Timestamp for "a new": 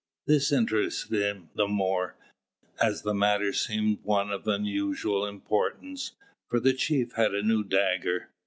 7.35-7.63